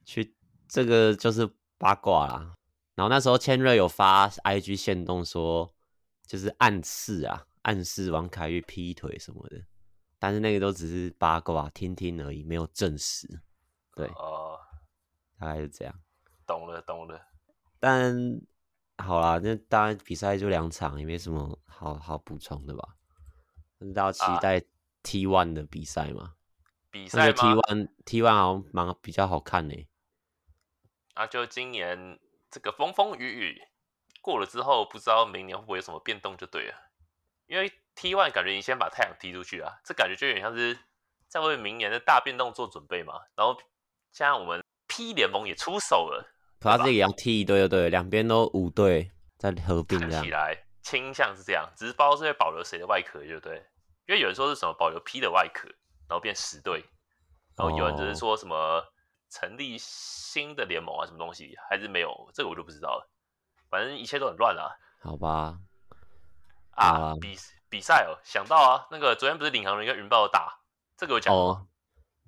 [0.05, 0.33] 去，
[0.67, 2.53] 这个就是八卦啦。
[2.95, 5.69] 然后那时候千瑞有发 IG 线动说，
[6.25, 9.61] 就是暗示啊，暗示王凯玉劈腿什么的，
[10.19, 13.27] 但是那个都只是八卦听听而已，没有证实。
[13.95, 14.59] 对，哦，
[15.39, 15.93] 大概是这样。
[16.45, 17.19] 懂了，懂了。
[17.79, 18.15] 但
[18.97, 22.95] 好啦，那当然比赛就两场，也没什么好好补充的吧。
[23.93, 24.59] 大家期待
[25.03, 26.33] T One 的比赛吗？
[26.89, 29.87] 比赛吗？T1 T1 好像蛮比较好看呢。
[31.13, 33.61] 啊，就今年这个风风雨雨
[34.21, 36.91] 过了之后，不知道明年会不会有什么变动就对了。
[37.45, 40.77] 因为 T1 感觉你先把太阳踢出去啊，这感觉就有点像是
[41.27, 43.15] 在为明年的大变动做准备嘛。
[43.35, 43.59] 然后
[44.11, 46.23] 现在我们 P 联盟也出手了，
[46.59, 50.23] 他这个要踢一队就对，两边都五队在合并这样。
[50.23, 53.65] 起来倾向是这样，只是不知道是会保留谁的外壳，对不对。
[54.05, 55.67] 因为有人说是什么保留 P 的外壳，
[56.07, 56.85] 然后变十队，
[57.57, 58.81] 然后有人只是说什么
[59.29, 63.09] 成立新的联盟啊，什么东西还是没有，这个我就不知道了。
[63.69, 64.69] 反正一切都很乱啊。
[65.01, 65.57] 好吧。
[66.71, 67.35] 啊，啊比
[67.69, 70.59] 比赛哦，想到啊，那个昨天不是领航员跟云豹打，
[70.97, 71.39] 这个有讲吗？
[71.39, 71.67] 哦，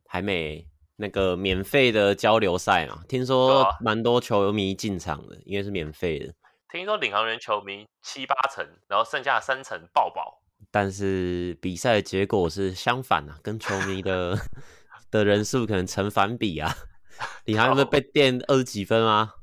[0.07, 0.67] 还没。
[1.01, 6.33] 那个免费的交流赛嘛，听说蛮多球迷进场的，因为是免费的。
[6.69, 10.41] 听说领航员球迷七八成，然后剩下三成爆爆。
[10.69, 14.37] 但是比赛的结果是相反啊，跟球迷的
[15.09, 16.69] 的人数可能成反比啊。
[17.45, 19.35] 领航员不是被垫二十几分吗？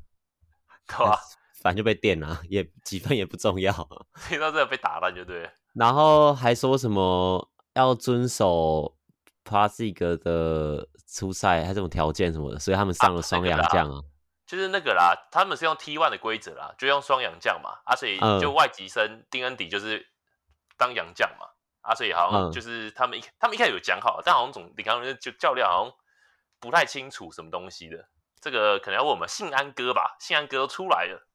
[0.87, 1.17] 对啊，
[1.63, 3.73] 反正就被垫了，也几分也不重要。
[4.29, 5.51] 听到这个被打烂就对了。
[5.79, 8.97] 然后还说什么要遵守
[9.45, 14.03] Plus 的初赛还是这种条件什么的，所以他们上了双洋将啊。
[14.47, 20.07] 就是那个啦，他们是用 T one 的规则啦，就用双洋将嘛，啊，所以就外籍生丁恩迪就是
[20.79, 21.49] 当洋将嘛，
[21.81, 25.93] 啊，所以好像就是他们一、嗯、他们一开始有讲好，但好像总领航员就教练好像
[26.61, 28.09] 不太清楚什么东西的，
[28.41, 31.27] 这个可能要问我们信安哥吧，信安哥都出来了。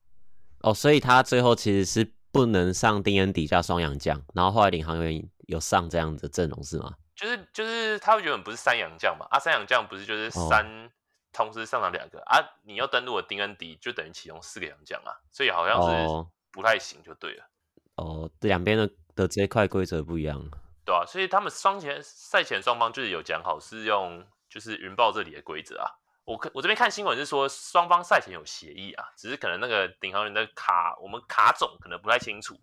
[0.62, 6.96] 哦，所以他最后其实是不能上丁恩迪加双阳将，然后后来领航员有上这样的阵容是吗？
[7.16, 10.66] 就是就是他原本不是三洋将嘛，啊，三洋将不是就是三。
[10.66, 10.90] 哦
[11.34, 17.50] 同时上场两个啊，你要登录的丁恩迪就等于启用四个洋将啊，所以好像是不太行，就对了。
[17.96, 20.38] 哦，两边的的这一块规则不一样，
[20.84, 25.88] 对啊，所以他们双前赛前双方就是有讲好是用就是云豹这里的规则啊。
[26.24, 32.56] 我我这边看新闻是说双方赛前有协议啊，只是可能那个领航员的卡我们卡种可能不太清楚，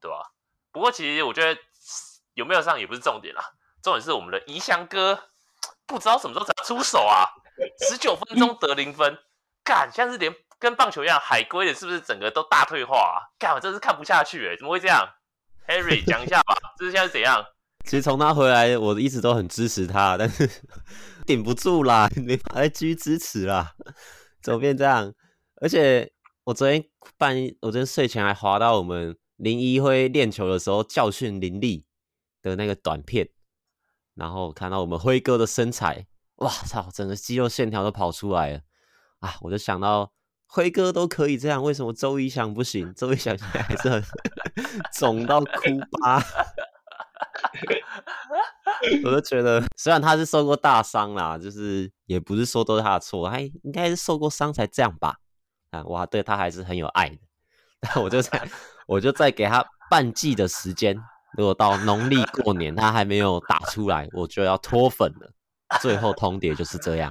[0.00, 0.24] 对吧、啊？
[0.70, 1.60] 不过其实我觉得
[2.34, 3.42] 有没有上也不是重点啦，
[3.82, 5.18] 重点是我们的怡翔哥
[5.86, 7.28] 不知道什么时候才出手啊。
[7.88, 9.18] 十九分钟得零分，
[9.62, 13.28] 干，像是连跟棒球一样，海龟的是不是整个都大退化啊？
[13.38, 15.06] 干，我真是看不下去哎，怎么会这样
[15.68, 17.44] ？Harry 讲一下吧，这是现在是怎样？
[17.84, 20.48] 其实从他回来，我一直都很支持他，但是
[21.26, 23.74] 顶不住啦，没法再继续支持啦，
[24.42, 25.12] 怎么变这样？
[25.60, 26.12] 而且
[26.44, 26.84] 我昨天
[27.16, 31.84] 半夜，我昨天睡前还滑到我们林一辉练球的时候教训林立
[32.42, 33.28] 的那个短片，
[34.14, 36.06] 然后看到我们辉哥的身材。
[36.36, 36.88] 哇操！
[36.92, 38.60] 整个肌肉线条都跑出来了
[39.20, 39.36] 啊！
[39.42, 40.12] 我就想到
[40.46, 42.92] 辉哥都可以这样，为什么周一翔不行？
[42.94, 44.02] 周一翔现在还是很
[44.98, 46.20] 肿到哭吧？
[49.04, 55.16] 我就觉得，虽然他是受过大伤啦，就是也不是说都是他的错，他应该是受过伤才这样吧？
[55.70, 57.18] 啊，我对他还是很有爱的。
[58.00, 58.48] 我就再，
[58.86, 60.96] 我就再给他半季的时间，
[61.36, 65.32] 如果到农历过年他还没有打出来，我就要脱粉了。
[65.80, 67.10] 最后通牒就是这样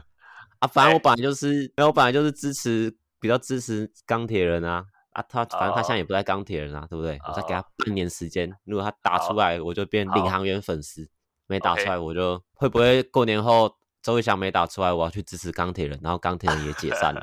[0.60, 0.68] 啊！
[0.68, 5.24] 反正我本来就是，我本来就是支持比较支持钢铁人啊啊！
[5.28, 7.20] 他反正他现在也不在钢铁人啊，对不对？
[7.28, 11.04] 我再给他半年时间，如果他打出来，我就变领航员粉丝；
[11.48, 17.22] 没打出来，我就会不会过年后周仪翔没打出来，我要去支持钢铁人，然后钢铁人也解散了。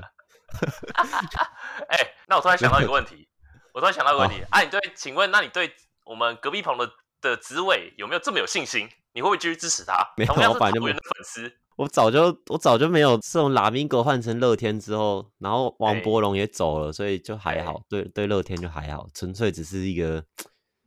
[1.88, 3.28] 哎、欸，那我突然想到一个问题，
[3.72, 5.72] 我突然想到一个问题，啊，你对，请问，那你对
[6.04, 8.88] 我们隔壁棚的的职位有没有这么有信心？
[9.18, 10.08] 你会不会继续支持他？
[10.16, 11.52] 没有，我本来就没有粉丝。
[11.74, 17.74] 我早就我早就没有从拉米狗换成乐天之后，然后王博龙也走了，欸、所以就还好。
[17.74, 20.24] 欸、对对，乐天就还好，纯粹只是一个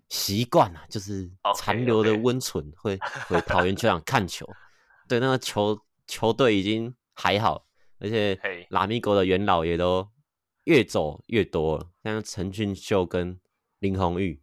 [0.08, 4.50] 习惯啊，就是残留的温存，会回桃园球场看球。
[5.10, 7.66] 对，那个球球队已经还好，
[8.00, 8.40] 而且
[8.70, 10.08] 拉米狗的元老也都
[10.64, 13.38] 越走越多了，像陈俊秀跟
[13.80, 14.42] 林红玉。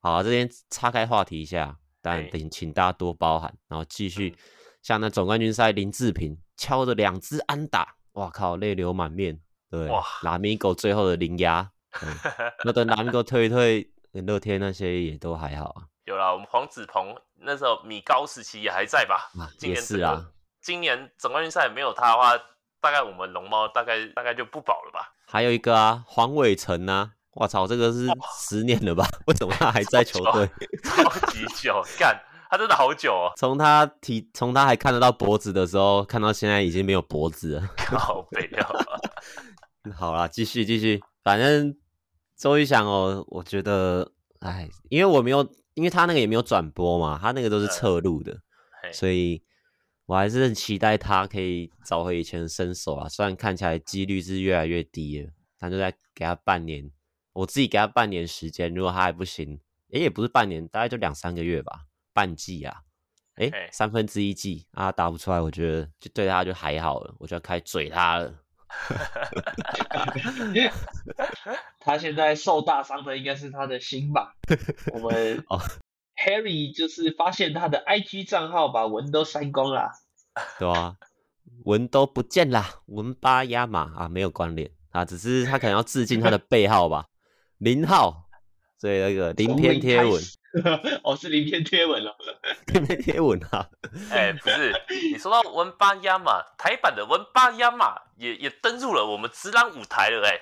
[0.00, 1.78] 好，这边岔开话题一下。
[2.06, 4.36] 但请请大家多包涵，然后继续
[4.80, 9.40] 像那总冠军赛林志平敲着两支安打，哇靠，泪流满面。
[9.68, 11.68] 对，哇，拉米狗最后的零压，
[12.64, 15.82] 那等拉米狗退一退，乐天那些也都还好啊。
[16.04, 19.28] 有啦，我们黄子鹏那时候米高时期也还在吧？
[19.60, 20.30] 也是啊。
[20.60, 22.38] 今年总冠军赛没有他的话，
[22.80, 25.12] 大概我们龙猫大概大概就不保了吧。
[25.26, 29.06] 还有一个啊，黄伟成啊，我操，这个是十年了吧？
[29.28, 30.48] 为什么他还在球队？
[30.82, 32.18] 超级久，干，
[32.50, 33.32] 他真的好久哦。
[33.36, 37.68] 从他提，从他还看得到脖子的时候，看到现在已经没有脖子了。
[37.76, 38.68] 好悲啊！
[39.94, 41.76] 好啦，继续继续，反正
[42.36, 49.42] 周瑜翔哦，我觉得，哎，因为我没有，因为他那个也没有转播嘛，他那个都是侧录的，嗯、所以。
[50.08, 56.88] 我还是很期待他可以找回以前的身手啊，虽然看起来几率是越来越低了，但就再给他半年，
[57.36, 59.60] 我自己给他半年时间，如果他还不行，
[59.92, 62.80] 诶，也不是半年，大概就两三个月吧，半季啊，
[63.36, 68.34] 诶，三分之一季啊，他打不出来，我觉得就对他就还好了，我就要开始嘴他了。
[71.78, 74.34] 他现在受大伤的应该是他的心吧？
[74.94, 75.60] 我们哦。
[76.16, 79.90] Harry 就是发现他的 IG 账号把文都删光了，
[80.58, 80.96] 对啊，
[81.64, 87.06] 文都不见了，文巴亚马啊，没有关联啊，只是他可能要致敬他的背号吧，
[87.58, 88.28] 零号，
[88.78, 90.22] 所以那个零篇贴文，
[91.02, 92.16] 哦，是零篇贴文了，
[92.66, 93.68] 零篇贴文啊，
[94.10, 94.72] 哎、欸，不是，
[95.12, 100.38] 你说到文巴亚马，台版的文巴亚马也也登入了我们直男舞台了，哎，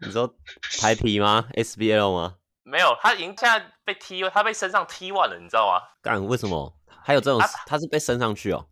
[0.00, 0.34] 你说
[0.80, 2.36] 台啤吗？SBL 吗？
[2.62, 5.80] 没有，他已经现在被踢，他被升上 T1 了，你知道吗？
[6.02, 6.74] 干，为什么？
[7.02, 8.68] 还有这种，啊、他是被升上去哦。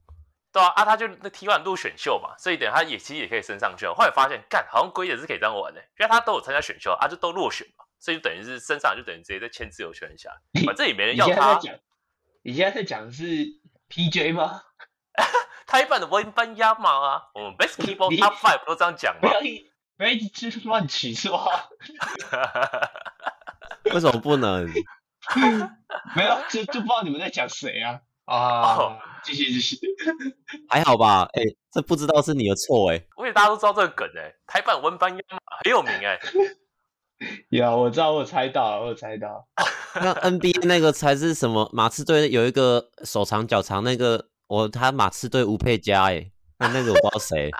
[0.52, 3.86] 对啊，啊，他就那 T1 入选秀嘛，所以等他也其实也可以升上去。
[3.86, 10.30] 后来发现，干，好像规则是可以这样玩的，因为他都有参加选秀，啊，就都落选嘛，所以就等于是身上就等于直接在签自由球员下，
[10.66, 11.60] 反正也没人要他。
[12.42, 13.24] 你现在在讲的是
[13.88, 14.62] PJ 吗？
[15.66, 19.20] 台版的文班亚马啊，我们 Best Keeper Top Five 不都这样讲吗？
[19.22, 21.44] 不要一，不要一直乱取是吧？
[23.92, 24.68] 为什么不能？
[26.14, 28.00] 没有，就就不知道你们在讲谁啊？
[28.26, 29.76] 啊，继续继续，
[30.68, 31.28] 还好吧？
[31.34, 33.08] 哎、欸，这不知道是你的错哎、欸。
[33.16, 36.20] 我以为大家都知道这个梗哎、欸，台版温班亚马很有名哎、欸。
[37.50, 39.46] 有， 我知道，我猜到，我猜到。
[39.96, 41.68] 那 NBA 那个才是什么？
[41.72, 47.50] 马刺队有一个手长脚长那个，我他马刺队吴佩嘉哎，那那个我不知道谁。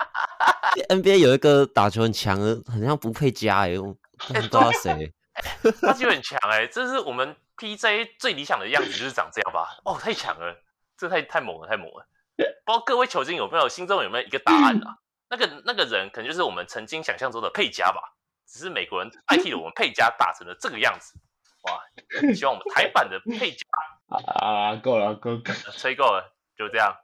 [0.89, 3.95] NBA 有一个打球很强的，很像吴佩嘉哎，我
[4.27, 5.11] 不知道谁。
[5.81, 9.67] 他就很强哎、欸，这是我们 PJ 最理想的样子，就是长这样吧？
[9.85, 10.55] 哦，太强了，
[10.97, 12.07] 这太太猛了，太猛了！
[12.37, 14.97] 不知道各位球精有没有心中有没有一个答案啊？
[15.29, 18.01] 那个那个人可能就是我们曾经想象中的佩嘉吧？
[18.47, 21.19] 只是美国人代替了我们佩家，打成了这个样子。
[21.63, 22.33] 哇！
[22.33, 23.65] 希望我们台版的配家
[24.39, 26.95] 啊，够了，够够，吹够了，就这样。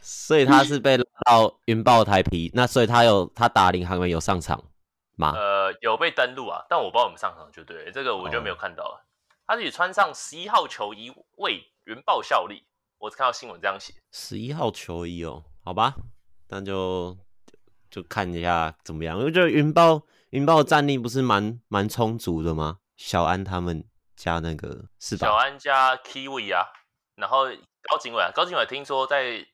[0.00, 4.64] 所以他是被拉到云豹台皮，那所以他有他打领航员有上场
[5.14, 5.34] 吗。
[5.36, 9.06] 呃，有被登录啊，但我不知道我们上场就对，这个我就没有看到了。
[9.46, 12.66] 他自己穿上十一号球衣为云豹效力，
[12.98, 13.94] 我只看到新闻这样写。
[14.10, 15.94] 十一号球衣哦，好吧，
[16.48, 17.16] 那就
[17.88, 19.16] 就看一下怎么样。
[19.20, 22.78] 因为这云豹云豹战力不是蛮蛮充足的吗？
[22.96, 23.84] 小安他们
[24.16, 25.26] 加那个是吧？
[25.26, 26.66] 小安加 Kiwi 啊，
[27.14, 27.46] 然后
[27.82, 29.46] 高景伟啊，高景伟听说在。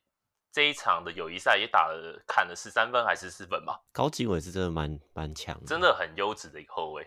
[0.54, 3.80] 这一场的友谊赛也打了，砍了十三分还是十四分吧？
[3.90, 7.04] 高景伟是真的蛮蛮强的，真的很优质的一个后卫。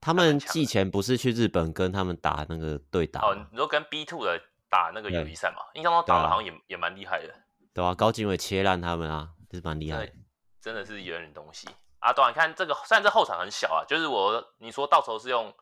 [0.00, 3.20] 他们季前不是去日本跟他们打那个对打？
[3.20, 5.62] 哦，你说跟 B two 的打那个友谊赛嘛？
[5.74, 7.32] 印象中打的好像也、啊、也蛮厉害的。
[7.72, 10.12] 对啊，高景伟切烂他们啊，就是蛮厉害的。
[10.60, 11.68] 真的是有点东西
[12.00, 12.12] 啊！
[12.12, 15.54] 当然看这个，虽然这后场很小啊，就是我你说到时候是用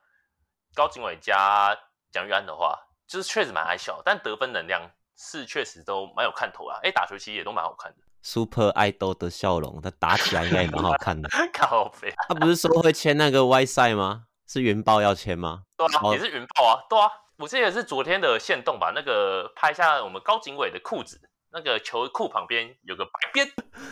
[0.74, 1.76] 高景伟加
[2.10, 4.90] 蒋玉安的话，就是确实蛮矮小，但得分能量。
[5.20, 6.78] 是确实都蛮有看头啊！
[6.80, 7.98] 哎，打球其实也都蛮好看的。
[8.22, 11.28] Super Idol 的笑容，他打起来应该也蛮好看的。
[11.52, 14.26] 靠北，他不是说会签那个 Y 赛吗？
[14.46, 15.64] 是云豹要签吗？
[15.76, 17.10] 对啊，也是云豹啊，对啊。
[17.36, 21.20] 我记得是昨天的限动吧，那个拍下我们高景伟的裤子，
[21.50, 23.50] 那个球裤旁边有个白边，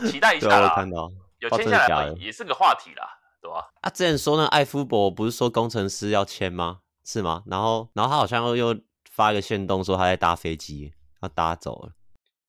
[0.08, 0.68] 期待一下啦。
[0.70, 3.08] 我看到有签下来，也是个话题啦，
[3.40, 3.70] 对吧？
[3.80, 6.80] 啊，之前说那艾夫伯不是说工程师要签吗？
[7.04, 7.42] 是吗？
[7.46, 10.92] 然后，然后他好像又又发一个线动说他在搭飞机。
[11.18, 11.92] 他搭走了，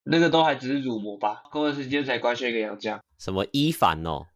[0.04, 1.42] 那个都还只是 rumor 吧？
[1.50, 4.28] 工程师今天才官宣一个洋将，什么伊凡哦？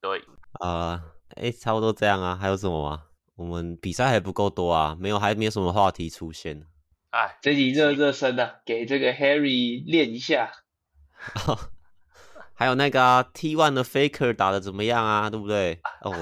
[0.00, 0.24] 对，
[0.60, 0.98] 呃，
[1.36, 2.34] 哎，差不多这样啊。
[2.34, 3.02] 还有什么吗？
[3.36, 6.66] 我们比赛还不够多啊，没有，还没有什么话题出现。
[7.10, 10.50] 哎，这集热热身的，给这个 Harry 练一下。
[12.60, 15.30] 还有那个、啊、T1 的 Faker 打的怎么样啊？
[15.30, 15.80] 对不对？
[16.02, 16.12] 哦，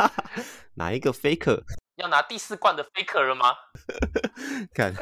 [0.76, 1.62] 哪一个 Faker？
[1.96, 3.54] 要拿第四冠的 Faker 了吗？
[4.72, 4.94] 看，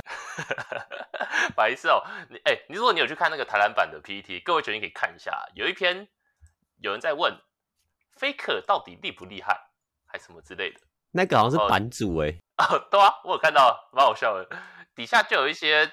[1.55, 2.03] 白色哦。
[2.29, 6.09] 你哎、欸，你如果你有去看那个台篮版的 PPT，各位球员可以看一下，有一篇
[6.81, 7.33] 有人在问
[8.19, 9.57] Faker 到底厉不厉害，
[10.05, 10.81] 还什么之类的。
[11.13, 12.41] 那个好像是版主哎、欸。
[12.57, 14.49] 哦，对啊，我有看到，蛮好笑的。
[14.97, 15.93] 底下就有一些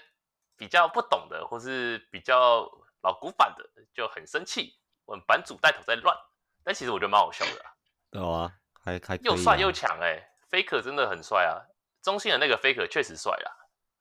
[0.58, 2.68] 比较不懂的，或是比较
[3.04, 3.64] 老古板的，
[3.94, 4.78] 就很生气。
[5.10, 6.16] 我们版主带头在乱，
[6.64, 7.74] 但其实我觉得蛮好笑的、啊。
[8.12, 11.66] 对啊，还还、啊、又帅又强哎、欸、，Faker 真的很帅啊！
[12.04, 13.50] 中信的那个 Faker 确实帅啊，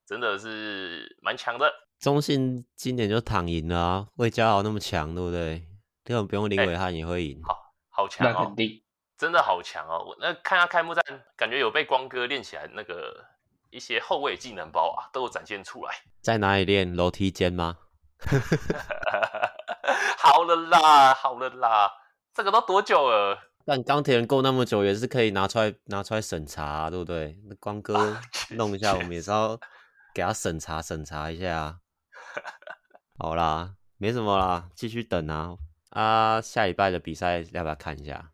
[0.07, 1.73] 真的是蛮强的。
[1.99, 5.67] 中信今年就躺赢了啊，魏佳豪那么强，对不对？
[6.05, 8.83] 根本不用林伟汉也会赢、欸，好好强哦，那肯定，
[9.17, 10.05] 真的好强哦！
[10.07, 11.03] 我那看他开幕战，
[11.37, 13.25] 感觉有被光哥练起来那个
[13.71, 15.95] 一些后卫技能包啊，都有展现出来。
[16.21, 16.95] 在哪里练？
[16.95, 17.79] 楼梯间吗？
[20.21, 21.89] 好了啦，好了啦，
[22.35, 23.39] 这个都多久了？
[23.65, 27.39] 但钢铁人过那么久，也是可以拿出来拿出来审查、啊，对不对？
[27.49, 28.17] 那光哥
[28.51, 29.57] 弄一下，我们也是要
[30.13, 31.79] 给他审查审查一下。
[33.17, 35.55] 好啦，没什么啦，继续等啊
[35.91, 36.41] 啊！
[36.41, 38.33] 下礼拜的比赛要不要看一下？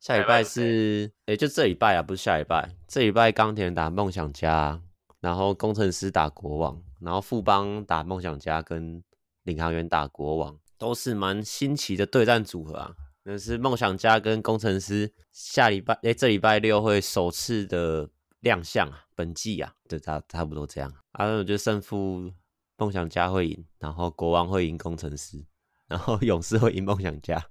[0.00, 2.70] 下礼拜是哎、欸，就这礼拜啊，不是下礼拜。
[2.86, 4.80] 这礼拜钢铁人打梦想家，
[5.20, 9.04] 然后工程师打国王，然后富邦打梦想家跟。
[9.44, 18.08] 领航员打国王都是蛮新奇的对战组合啊，那是梦想家跟工程师下礼拜哎、欸，这礼拜六会首次的
[18.40, 21.26] 亮相啊，本季啊，就差差不多这样啊。
[21.26, 22.32] 我觉得胜负
[22.76, 25.44] 梦想家会赢，然后国王会赢工程师，
[25.88, 27.44] 然后勇士会赢梦想家，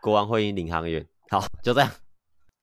[0.00, 1.06] 国王会赢领航员。
[1.28, 1.90] 好，就这样。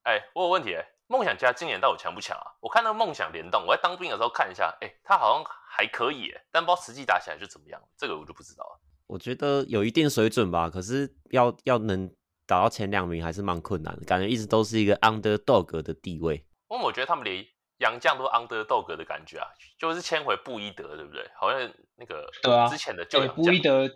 [0.04, 2.56] 哎、我有问题哎、梦想家今年到底强不强啊？
[2.62, 5.46] 我看那个梦想联动，我在当兵的时候看一下，哎、他好像。
[5.76, 8.80] 还可以，但不知道实际打起来就怎么样，这个我就不知道了。
[9.14, 12.10] 我觉得有一定水准吧，可是要要能
[12.48, 16.44] 打到前两名还是蛮困难的，感觉一直都是一个 underdog 的地位。
[16.72, 17.46] 因为我觉得他们连
[17.78, 19.46] 洋将都 underdog 的感觉啊，
[19.78, 21.30] 就是签回布伊德，对不对？
[21.40, 23.88] 好像那个对啊，之前的就布伊德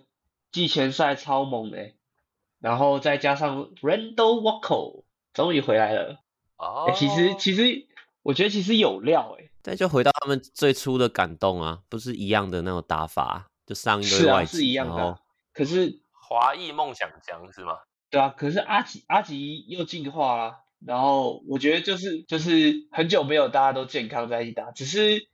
[0.52, 1.94] 季前赛超猛的，
[2.60, 5.04] 然后再加上 Randall Walker
[5.34, 6.20] 终于回来了。
[6.58, 7.88] 哦、欸，其实其实
[8.22, 9.50] 我觉得其实有料哎。
[9.64, 14.94] 但就回到他们最初的感动啊，不是一样的那种打法，就上一个外籍，是啊，是一样的。
[14.94, 15.20] 后
[15.54, 17.74] 可是华裔梦想家是吗？
[18.10, 25.28] 对啊，可是阿吉阿吉又进化了，然后我觉得就是就是很久没有大家都健康在一起打，只是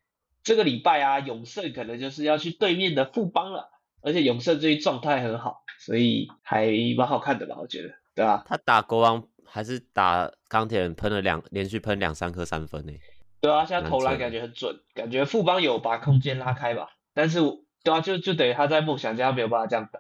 [0.44, 3.70] 这个礼拜啊，永胜可能就是要去对面的富邦了，
[4.02, 6.68] 而且永胜最近状态很好，所以还
[6.98, 7.58] 蛮好看的吧？
[7.60, 8.44] 我觉得，对啊？
[8.48, 12.94] 他打国王还是打钢铁人，喷了两连续喷两三颗三分呢。
[13.40, 16.88] 对啊，现在投篮感觉很准，感觉富邦有把空间拉开吧。
[17.14, 17.40] 但是，
[17.84, 20.00] 对啊，就就等于他在梦想家没有办法这样打，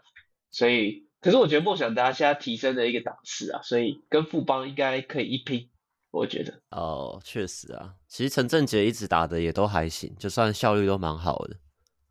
[0.52, 5.70] 所以，可是我觉得梦想家现在提升了一个档次啊，所以跟富邦应该可以一拼，
[6.12, 6.62] 我觉得。
[6.70, 11.58] 哦，确实啊，其实陈振杰一直打的也都还行，就算效率都蛮好的，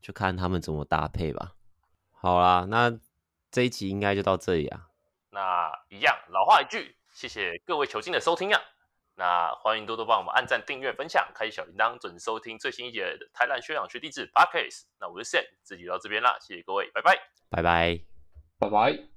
[0.01, 1.55] 就看他们怎么搭配吧。
[2.11, 2.99] 好啦，那
[3.51, 4.89] 这一集应该就到这里啊。
[5.31, 8.61] 那一样，老话一句，谢谢各位球星的收听啊。
[9.15, 14.85] 那欢迎多多帮我们按赞、订阅、分享，开启小铃铛，准时收听最新一节的台篮休养学弟制 Podcast。
[14.99, 17.19] 那我是 Sam，这集到这边啦，谢谢各位，拜拜，
[17.51, 18.01] 拜拜，
[18.59, 19.12] 拜拜。